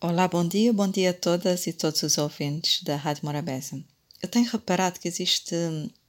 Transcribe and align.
Olá, 0.00 0.28
bom 0.28 0.46
dia, 0.46 0.72
bom 0.72 0.88
dia 0.88 1.10
a 1.10 1.12
todas 1.12 1.66
e 1.66 1.72
todos 1.72 2.04
os 2.04 2.18
ouvintes 2.18 2.84
da 2.84 2.94
Rádio 2.94 3.26
Morabeza. 3.26 3.82
Eu 4.22 4.28
tenho 4.28 4.48
reparado 4.48 5.00
que 5.00 5.08
existe 5.08 5.56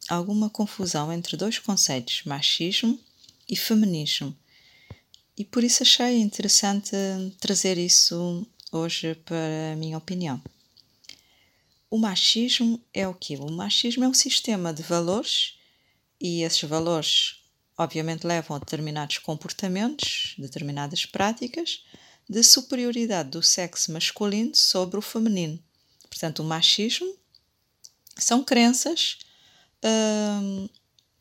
alguma 0.07 0.47
confusão 0.47 1.11
entre 1.11 1.35
dois 1.35 1.57
conceitos, 1.57 2.21
machismo 2.23 2.99
e 3.49 3.55
feminismo, 3.55 4.37
e 5.35 5.43
por 5.43 5.63
isso 5.63 5.81
achei 5.81 6.19
interessante 6.19 6.91
trazer 7.39 7.79
isso 7.79 8.45
hoje 8.71 9.15
para 9.25 9.73
a 9.73 9.75
minha 9.75 9.97
opinião. 9.97 10.39
O 11.89 11.97
machismo 11.97 12.79
é 12.93 13.07
o 13.07 13.13
quê? 13.15 13.37
O 13.37 13.51
machismo 13.51 14.03
é 14.03 14.07
um 14.07 14.13
sistema 14.13 14.71
de 14.71 14.83
valores 14.83 15.57
e 16.21 16.43
esses 16.43 16.61
valores, 16.61 17.37
obviamente, 17.75 18.27
levam 18.27 18.55
a 18.55 18.59
determinados 18.59 19.17
comportamentos, 19.17 20.35
determinadas 20.37 21.07
práticas 21.07 21.81
de 22.29 22.43
superioridade 22.43 23.29
do 23.29 23.41
sexo 23.41 23.91
masculino 23.91 24.53
sobre 24.53 24.99
o 24.99 25.01
feminino. 25.01 25.59
Portanto, 26.07 26.39
o 26.39 26.45
machismo 26.45 27.17
são 28.15 28.43
crenças 28.43 29.17
hum, 29.83 30.69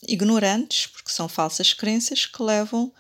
ignorantes, 0.07 0.87
porque 0.89 1.11
são 1.11 1.29
falsas 1.29 1.73
crenças 1.73 2.27
que 2.27 2.43
levam 2.43 2.93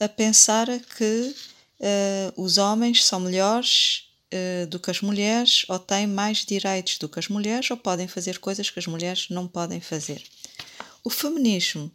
a 0.00 0.08
pensar 0.08 0.66
que 0.96 1.34
uh, 1.78 2.42
os 2.42 2.58
homens 2.58 3.04
são 3.04 3.20
melhores 3.20 4.08
uh, 4.32 4.66
do 4.66 4.80
que 4.80 4.90
as 4.90 5.00
mulheres, 5.00 5.64
ou 5.68 5.78
têm 5.78 6.06
mais 6.06 6.38
direitos 6.44 6.98
do 6.98 7.08
que 7.08 7.20
as 7.20 7.28
mulheres, 7.28 7.70
ou 7.70 7.76
podem 7.76 8.08
fazer 8.08 8.38
coisas 8.38 8.70
que 8.70 8.80
as 8.80 8.86
mulheres 8.88 9.28
não 9.30 9.46
podem 9.46 9.80
fazer. 9.80 10.20
O 11.04 11.10
feminismo 11.10 11.92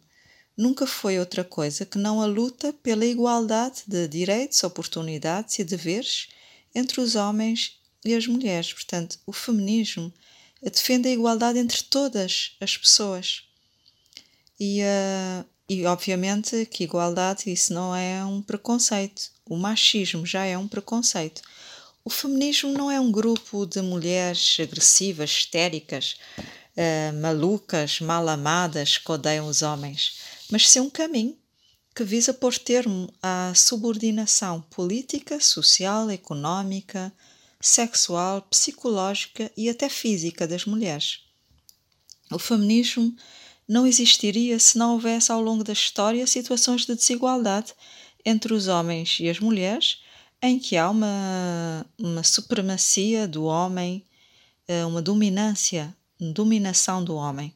nunca 0.58 0.88
foi 0.88 1.20
outra 1.20 1.44
coisa 1.44 1.86
que 1.86 1.96
não 1.96 2.20
a 2.20 2.26
luta 2.26 2.72
pela 2.82 3.06
igualdade 3.06 3.82
de 3.86 4.08
direitos, 4.08 4.64
oportunidades 4.64 5.56
e 5.60 5.64
deveres 5.64 6.26
entre 6.74 7.00
os 7.00 7.14
homens 7.14 7.78
e 8.04 8.12
as 8.12 8.26
mulheres. 8.26 8.72
Portanto, 8.72 9.20
o 9.24 9.32
feminismo 9.32 10.12
defende 10.60 11.08
a 11.08 11.12
igualdade 11.12 11.60
entre 11.60 11.84
todas 11.84 12.56
as 12.60 12.76
pessoas. 12.76 13.44
E, 14.58 14.80
uh, 14.82 15.46
e 15.68 15.86
obviamente 15.86 16.66
que 16.66 16.82
igualdade 16.82 17.52
isso 17.52 17.72
não 17.72 17.94
é 17.94 18.24
um 18.24 18.42
preconceito. 18.42 19.30
O 19.46 19.56
machismo 19.56 20.26
já 20.26 20.44
é 20.44 20.58
um 20.58 20.66
preconceito. 20.66 21.40
O 22.04 22.10
feminismo 22.10 22.72
não 22.72 22.90
é 22.90 22.98
um 22.98 23.12
grupo 23.12 23.64
de 23.64 23.80
mulheres 23.80 24.56
agressivas, 24.60 25.30
histéricas, 25.30 26.16
uh, 26.38 27.12
malucas, 27.20 28.00
mal 28.00 28.28
amadas 28.28 28.98
que 28.98 29.12
odeiam 29.12 29.46
os 29.46 29.62
homens 29.62 30.37
mas 30.50 30.68
sim 30.68 30.80
um 30.80 30.90
caminho 30.90 31.36
que 31.94 32.04
visa 32.04 32.32
pôr 32.32 32.56
termo 32.56 33.12
à 33.22 33.52
subordinação 33.54 34.60
política, 34.70 35.40
social, 35.40 36.08
económica, 36.10 37.12
sexual, 37.60 38.42
psicológica 38.42 39.50
e 39.56 39.68
até 39.68 39.88
física 39.88 40.46
das 40.46 40.64
mulheres. 40.64 41.24
O 42.30 42.38
feminismo 42.38 43.14
não 43.66 43.86
existiria 43.86 44.58
se 44.58 44.78
não 44.78 44.92
houvesse 44.92 45.32
ao 45.32 45.42
longo 45.42 45.64
da 45.64 45.72
história 45.72 46.26
situações 46.26 46.86
de 46.86 46.94
desigualdade 46.94 47.74
entre 48.24 48.54
os 48.54 48.68
homens 48.68 49.18
e 49.20 49.28
as 49.28 49.40
mulheres, 49.40 50.00
em 50.40 50.58
que 50.58 50.76
há 50.76 50.88
uma, 50.88 51.84
uma 51.98 52.22
supremacia 52.22 53.26
do 53.26 53.44
homem, 53.44 54.04
eh, 54.68 54.84
uma 54.84 55.02
dominância, 55.02 55.94
dominação 56.20 57.02
do 57.02 57.16
homem. 57.16 57.52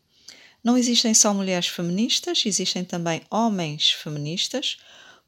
Não 0.62 0.78
existem 0.78 1.12
só 1.12 1.34
mulheres 1.34 1.66
feministas, 1.66 2.44
existem 2.46 2.84
também 2.84 3.22
homens 3.30 3.90
feministas, 3.90 4.76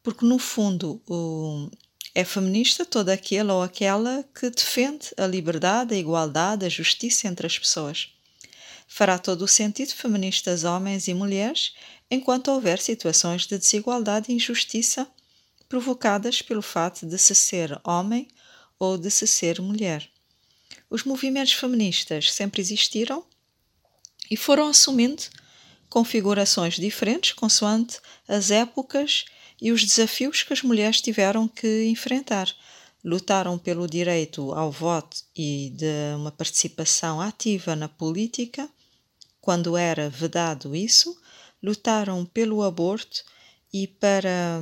porque 0.03 0.25
no 0.25 0.39
fundo 0.39 1.03
o, 1.09 1.69
é 2.15 2.25
feminista 2.25 2.85
todo 2.85 3.09
aquele 3.09 3.51
ou 3.51 3.61
aquela 3.61 4.25
que 4.35 4.49
defende 4.49 5.09
a 5.17 5.27
liberdade, 5.27 5.95
a 5.95 5.99
igualdade, 5.99 6.65
a 6.65 6.69
justiça 6.69 7.27
entre 7.27 7.47
as 7.47 7.59
pessoas. 7.59 8.11
Fará 8.87 9.19
todo 9.19 9.43
o 9.43 9.49
sentido 9.49 9.93
feministas 9.93 10.63
homens 10.63 11.09
e 11.09 11.15
mulheres 11.15 11.75
enquanto 12.09 12.53
houver 12.53 12.79
situações 12.79 13.47
de 13.47 13.59
desigualdade 13.59 14.31
e 14.31 14.37
injustiça 14.37 15.09
provocadas 15.69 16.43
pelo 16.43 16.63
fato 16.63 17.05
de 17.05 17.19
se 17.19 17.35
ser 17.35 17.81
homem 17.83 18.29
ou 18.79 18.97
de 18.97 19.11
se 19.11 19.27
ser 19.27 19.61
mulher. 19.61 20.09
Os 20.89 21.03
movimentos 21.03 21.55
feministas 21.55 22.33
sempre 22.33 22.61
existiram 22.61 23.25
e 24.31 24.37
foram 24.37 24.69
assumindo 24.69 25.23
configurações 25.89 26.75
diferentes 26.75 27.33
consoante 27.33 27.99
as 28.27 28.51
épocas 28.51 29.25
e 29.61 29.71
os 29.71 29.85
desafios 29.85 30.43
que 30.43 30.53
as 30.53 30.63
mulheres 30.63 31.01
tiveram 31.01 31.47
que 31.47 31.85
enfrentar. 31.85 32.49
Lutaram 33.05 33.59
pelo 33.59 33.87
direito 33.87 34.53
ao 34.53 34.73
voto 34.73 35.19
e 35.37 35.71
de 35.77 36.17
uma 36.17 36.33
participação 36.33 37.21
ativa 37.21 37.77
na 37.77 37.89
política, 37.89 38.69
quando 39.41 39.77
era 39.77 40.09
vedado 40.09 40.75
isso, 40.75 41.15
lutaram 41.63 42.25
pelo 42.25 42.63
aborto 42.63 43.23
e 43.73 43.87
para 43.87 44.61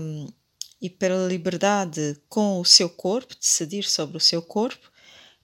e 0.80 0.90
pela 0.90 1.28
liberdade 1.28 2.20
com 2.28 2.60
o 2.60 2.64
seu 2.64 2.90
corpo, 2.90 3.36
decidir 3.40 3.84
sobre 3.84 4.16
o 4.16 4.20
seu 4.20 4.42
corpo, 4.42 4.90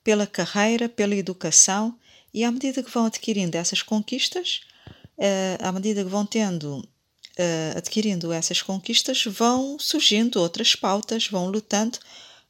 pela 0.03 0.27
carreira, 0.27 0.89
pela 0.89 1.15
educação 1.15 1.97
e 2.33 2.45
à 2.45 2.51
medida 2.51 2.83
que 2.83 2.91
vão 2.91 3.07
adquirindo 3.07 3.57
essas 3.57 3.83
conquistas, 3.83 4.61
uh, 5.19 5.67
à 5.67 5.73
medida 5.73 6.05
que 6.05 6.11
vão 6.11 6.25
tendo, 6.25 6.79
uh, 6.79 7.77
adquirindo 7.79 8.33
essas 8.33 8.63
conquistas, 8.63 9.25
vão 9.25 9.79
surgindo 9.79 10.41
outras 10.41 10.75
pautas, 10.75 11.27
vão 11.29 11.49
lutando 11.49 11.99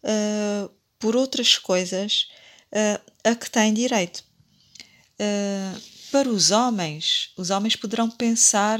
uh, 0.03 0.71
por 0.99 1.16
outras 1.16 1.59
coisas 1.59 2.28
a 3.25 3.34
que 3.34 3.50
têm 3.50 3.72
direito. 3.72 4.22
para 6.12 6.28
os 6.28 6.50
homens, 6.50 7.31
os 7.34 7.49
homens 7.49 7.75
poderão 7.77 8.10
pensar 8.10 8.78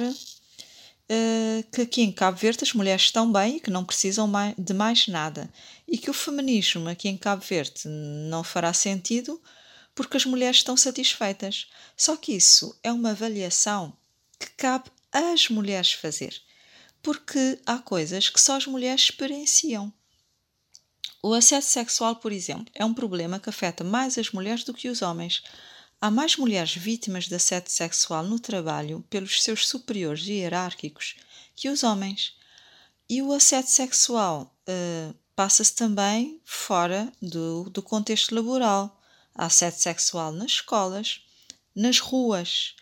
que 1.73 1.81
aqui 1.81 2.03
em 2.03 2.13
Cabo 2.13 2.37
Verde 2.37 2.65
as 2.65 2.75
mulheres 2.75 3.05
estão 3.05 3.33
bem 3.33 3.57
e 3.57 3.61
que 3.61 3.71
não 3.71 3.87
precisam 3.87 4.31
de 4.59 4.75
mais 4.75 5.09
nada, 5.09 5.49
e 5.87 5.97
que 5.97 6.11
o 6.11 6.13
feminismo 6.13 6.87
aqui 6.87 7.09
em 7.09 7.17
Cabo 7.17 7.43
Verde 7.43 7.87
não 7.87 8.45
fará 8.45 8.75
sentido 8.75 9.41
porque 9.99 10.17
as 10.17 10.25
mulheres 10.25 10.59
estão 10.59 10.77
satisfeitas. 10.77 11.67
Só 11.97 12.17
que 12.17 12.33
isso 12.33 12.79
é 12.85 12.93
uma 12.93 13.11
avaliação 13.11 13.93
que 14.39 14.49
cabe 14.51 14.93
às 15.11 15.49
mulheres 15.49 15.93
fazer, 15.93 16.41
porque 17.03 17.59
há 17.67 17.79
coisas 17.79 18.29
que 18.29 18.41
só 18.41 18.57
as 18.57 18.65
mulheres 18.65 19.03
experienciam. 19.03 19.93
O 21.21 21.35
assédio 21.35 21.69
sexual, 21.69 22.15
por 22.15 22.31
exemplo, 22.31 22.73
é 22.77 22.85
um 22.85 22.95
problema 22.95 23.41
que 23.41 23.51
afeta 23.51 23.83
mais 23.83 24.17
as 24.17 24.31
mulheres 24.31 24.63
do 24.63 24.73
que 24.73 24.89
os 24.89 25.03
homens. 25.03 25.43
Há 26.01 26.13
mais 26.13 26.37
mulheres 26.37 26.77
vítimas 26.77 27.25
de 27.25 27.35
assédio 27.35 27.73
sexual 27.73 28.23
no 28.23 28.39
trabalho 28.39 29.05
pelos 29.11 29.43
seus 29.43 29.67
superiores 29.67 30.25
hierárquicos 30.25 31.17
que 31.57 31.69
os 31.69 31.83
homens. 31.83 32.37
E 33.11 33.21
o 33.21 33.33
assédio 33.33 33.73
sexual 33.73 34.57
uh, 34.69 35.13
passa-se 35.35 35.75
também 35.75 36.41
fora 36.45 37.13
do, 37.21 37.69
do 37.69 37.83
contexto 37.83 38.33
laboral 38.33 38.95
assédio 39.39 39.81
sexual 39.81 40.33
nas 40.33 40.53
escolas, 40.53 41.21
nas 41.75 42.01
ruas 42.01 42.75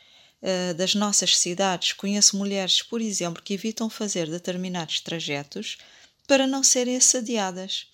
uh, 0.42 0.74
das 0.74 0.94
nossas 0.94 1.36
cidades. 1.36 1.92
Conheço 1.92 2.36
mulheres, 2.36 2.82
por 2.82 3.00
exemplo, 3.00 3.42
que 3.42 3.54
evitam 3.54 3.90
fazer 3.90 4.30
determinados 4.30 5.00
trajetos 5.00 5.76
para 6.26 6.46
não 6.46 6.62
serem 6.62 6.96
assediadas. 6.96 7.86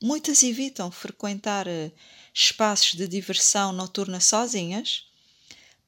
Muitas 0.00 0.42
evitam 0.42 0.90
frequentar 0.90 1.66
uh, 1.66 1.92
espaços 2.34 2.94
de 2.94 3.08
diversão 3.08 3.72
noturna 3.72 4.20
sozinhas 4.20 5.06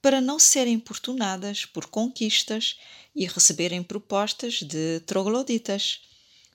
para 0.01 0.21
não 0.21 0.39
serem 0.39 0.75
importunadas 0.75 1.65
por 1.65 1.87
conquistas 1.87 2.79
e 3.15 3.27
receberem 3.27 3.83
propostas 3.83 4.61
de 4.63 5.01
trogloditas. 5.01 6.03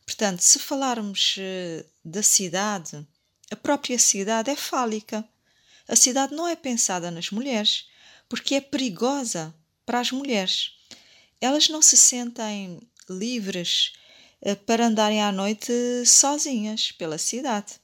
Portanto, 0.05 0.41
se 0.41 0.59
falarmos 0.59 1.35
uh, 1.37 1.85
da 2.03 2.23
cidade, 2.23 3.05
a 3.51 3.55
própria 3.55 3.97
cidade 3.97 4.49
é 4.49 4.55
fálica. 4.55 5.27
A 5.89 5.95
cidade 5.95 6.35
não 6.35 6.47
é 6.47 6.55
pensada 6.55 7.09
nas 7.09 7.31
mulheres 7.31 7.89
porque 8.29 8.53
é 8.53 8.61
perigosa 8.61 9.51
para 9.87 9.99
as 9.99 10.11
mulheres. 10.11 10.75
Elas 11.41 11.67
não 11.67 11.81
se 11.81 11.97
sentem 11.97 12.79
livres 13.09 13.93
eh, 14.39 14.53
para 14.53 14.85
andarem 14.85 15.19
à 15.23 15.31
noite 15.31 15.73
sozinhas 16.05 16.91
pela 16.91 17.17
cidade. 17.17 17.81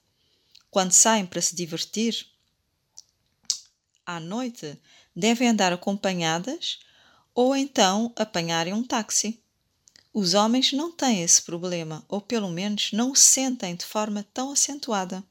Quando 0.69 0.91
saem 0.91 1.25
para 1.25 1.41
se 1.41 1.55
divertir 1.55 2.27
à 4.05 4.19
noite, 4.19 4.79
devem 5.15 5.47
andar 5.47 5.73
acompanhadas 5.73 6.79
ou 7.33 7.55
então 7.55 8.13
apanharem 8.15 8.73
um 8.73 8.83
táxi. 8.83 9.41
Os 10.13 10.35
homens 10.35 10.71
não 10.71 10.91
têm 10.91 11.23
esse 11.23 11.41
problema, 11.41 12.05
ou 12.07 12.21
pelo 12.21 12.51
menos 12.51 12.91
não 12.91 13.11
o 13.11 13.15
sentem 13.15 13.75
de 13.75 13.83
forma 13.83 14.23
tão 14.31 14.51
acentuada. 14.51 15.23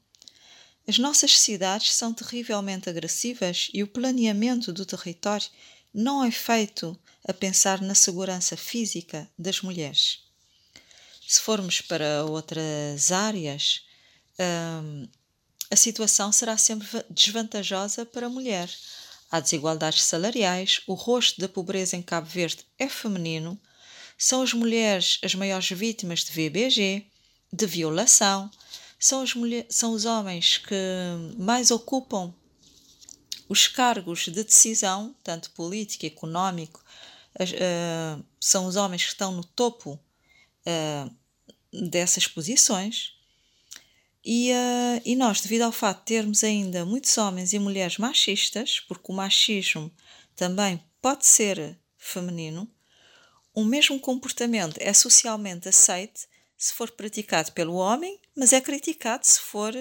As 0.87 0.99
nossas 0.99 1.39
cidades 1.39 1.93
são 1.93 2.13
terrivelmente 2.13 2.89
agressivas 2.89 3.69
e 3.73 3.81
o 3.81 3.87
planeamento 3.87 4.71
do 4.71 4.85
território 4.85 5.47
não 5.93 6.23
é 6.23 6.29
feito 6.29 6.97
a 7.27 7.33
pensar 7.33 7.81
na 7.81 7.95
segurança 7.95 8.55
física 8.55 9.27
das 9.37 9.61
mulheres. 9.61 10.19
Se 11.27 11.41
formos 11.41 11.81
para 11.81 12.23
outras 12.25 13.11
áreas, 13.11 13.81
hum, 14.39 15.07
a 15.71 15.75
situação 15.75 16.31
será 16.31 16.55
sempre 16.55 16.87
desvantajosa 17.09 18.05
para 18.05 18.27
a 18.27 18.29
mulher. 18.29 18.69
Há 19.31 19.39
desigualdades 19.39 20.03
salariais, 20.03 20.81
o 20.85 20.93
rosto 20.93 21.41
da 21.41 21.49
pobreza 21.49 21.95
em 21.95 22.01
Cabo 22.03 22.27
Verde 22.27 22.63
é 22.77 22.87
feminino, 22.87 23.59
são 24.17 24.43
as 24.43 24.53
mulheres 24.53 25.17
as 25.23 25.33
maiores 25.33 25.69
vítimas 25.69 26.23
de 26.23 26.31
VBG, 26.31 27.07
de 27.51 27.65
violação, 27.65 28.51
são, 28.99 29.23
são 29.69 29.93
os 29.93 30.05
homens 30.05 30.57
que 30.57 30.75
mais 31.37 31.71
ocupam 31.71 32.33
os 33.47 33.67
cargos 33.67 34.25
de 34.25 34.43
decisão, 34.43 35.15
tanto 35.23 35.51
político, 35.51 36.05
económico, 36.05 36.83
uh, 37.39 38.25
são 38.39 38.65
os 38.65 38.75
homens 38.75 39.03
que 39.03 39.09
estão 39.09 39.31
no 39.31 39.43
topo 39.43 39.99
uh, 40.65 41.87
dessas 41.89 42.27
posições. 42.27 43.13
E, 44.23 44.51
uh, 44.51 45.01
e 45.05 45.15
nós, 45.15 45.41
devido 45.41 45.61
ao 45.61 45.71
fato 45.71 45.99
de 45.99 46.05
termos 46.05 46.43
ainda 46.43 46.85
muitos 46.85 47.15
homens 47.17 47.53
e 47.53 47.59
mulheres 47.59 47.97
machistas, 47.97 48.79
porque 48.79 49.11
o 49.11 49.15
machismo 49.15 49.91
também 50.35 50.83
pode 50.99 51.27
ser 51.27 51.77
feminino, 51.97 52.67
o 53.53 53.63
mesmo 53.63 53.99
comportamento 53.99 54.77
é 54.79 54.91
socialmente 54.91 55.69
aceite 55.69 56.27
se 56.57 56.73
for 56.73 56.91
praticado 56.91 57.51
pelo 57.51 57.75
homem, 57.75 58.19
mas 58.35 58.53
é 58.53 58.61
criticado 58.61 59.25
se 59.25 59.39
for 59.39 59.73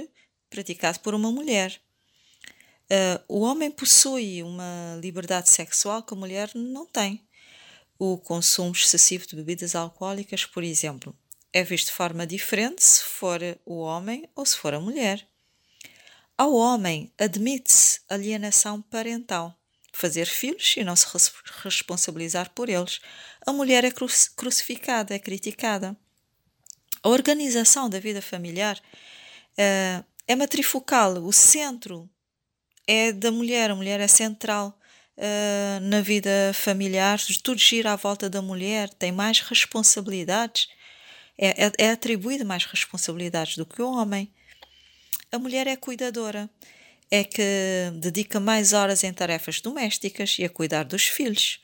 praticado 0.51 1.01
por 1.01 1.15
uma 1.15 1.31
mulher. 1.31 1.81
Uh, 2.85 3.25
o 3.29 3.41
homem 3.41 3.71
possui 3.71 4.43
uma 4.43 4.99
liberdade 5.01 5.49
sexual 5.49 6.03
que 6.03 6.15
a 6.15 6.17
mulher 6.17 6.51
não 6.55 6.87
tem. 6.87 7.27
O 7.99 8.19
consumo 8.19 8.73
excessivo 8.73 9.27
de 9.27 9.37
bebidas 9.37 9.75
alcoólicas, 9.75 10.45
por 10.45 10.63
exemplo, 10.63 11.17
é 11.53 11.63
visto 11.63 11.87
de 11.87 11.93
forma 11.93 12.27
diferente 12.27 12.85
se 12.85 13.03
for 13.03 13.41
o 13.65 13.79
homem 13.79 14.29
ou 14.35 14.45
se 14.45 14.57
for 14.57 14.75
a 14.75 14.81
mulher. 14.81 15.27
Ao 16.37 16.53
homem 16.53 17.13
admite-se 17.17 18.01
alienação 18.09 18.83
parental, 18.83 19.57
fazer 19.93 20.27
filhos 20.27 20.75
e 20.77 20.83
não 20.83 20.97
se 20.97 21.07
responsabilizar 21.63 22.51
por 22.51 22.69
eles. 22.69 23.01
A 23.47 23.53
mulher 23.53 23.85
é 23.85 23.91
crucificada, 23.91 25.15
é 25.15 25.19
criticada. 25.19 25.97
A 27.05 27.11
organização 27.11 27.91
da 27.91 28.01
vida 28.01 28.23
familiar 28.23 28.79
uh, 28.79 30.05
é 30.27 30.35
matrifocal, 30.35 31.23
o 31.23 31.35
centro 31.35 32.09
é 32.87 33.13
da 33.13 33.31
mulher, 33.31 33.71
a 33.71 33.75
mulher 33.75 34.01
é 34.01 34.09
central 34.09 34.79
uh, 35.19 35.81
na 35.83 36.01
vida 36.01 36.31
familiar, 36.55 37.21
tudo 37.43 37.61
gira 37.61 37.93
à 37.93 37.97
volta 37.97 38.31
da 38.31 38.41
mulher, 38.41 38.89
tem 38.89 39.13
mais 39.13 39.41
responsabilidades, 39.41 40.69
é, 41.37 41.67
é, 41.67 41.73
é 41.77 41.91
atribuída 41.91 42.43
mais 42.43 42.65
responsabilidades 42.65 43.59
do 43.59 43.67
que 43.67 43.83
o 43.83 43.93
homem. 43.93 44.33
A 45.31 45.39
mulher 45.39 45.67
é 45.67 45.77
cuidadora, 45.77 46.49
é 47.11 47.23
que 47.23 47.43
dedica 48.01 48.41
mais 48.41 48.73
horas 48.73 49.05
em 49.05 49.13
tarefas 49.13 49.61
domésticas 49.61 50.39
e 50.39 50.45
a 50.45 50.49
cuidar 50.49 50.85
dos 50.85 51.05
filhos. 51.05 51.61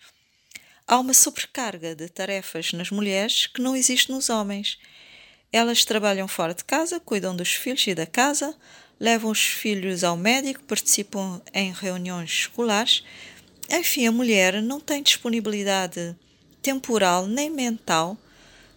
Há 0.87 0.99
uma 0.99 1.15
sobrecarga 1.15 1.95
de 1.95 2.11
tarefas 2.11 2.75
nas 2.75 2.91
mulheres 2.91 3.47
que 3.47 3.63
não 3.63 3.75
existe 3.75 4.13
nos 4.13 4.29
homens. 4.29 4.79
Elas 5.53 5.85
trabalham 5.85 6.29
fora 6.29 6.55
de 6.55 6.65
casa, 6.65 7.01
cuidam 7.01 7.35
dos 7.35 7.53
filhos 7.53 7.87
e 7.87 7.95
da 7.95 8.07
casa, 8.07 8.57
levam 8.99 9.31
os 9.31 9.43
filhos 9.43 10.05
ao 10.05 10.17
médico, 10.17 10.63
participam 10.63 11.43
em 11.53 11.73
reuniões 11.73 12.31
escolares. 12.31 13.03
Enfim, 13.69 14.07
a 14.07 14.13
mulher 14.13 14.63
não 14.63 14.79
tem 14.79 15.03
disponibilidade 15.03 16.17
temporal 16.63 17.27
nem 17.27 17.51
mental 17.51 18.17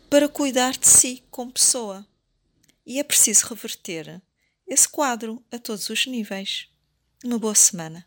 para 0.10 0.30
cuidar 0.30 0.72
de 0.78 0.88
si 0.88 1.24
como 1.30 1.52
pessoa. 1.52 2.06
E 2.86 3.00
é 3.00 3.04
preciso 3.04 3.48
reverter 3.48 4.22
esse 4.68 4.88
quadro 4.90 5.44
a 5.52 5.60
todos 5.60 5.90
os 5.90 6.08
níveis. 6.08 6.68
Uma 7.24 7.38
boa 7.38 7.56
semana. 7.56 8.06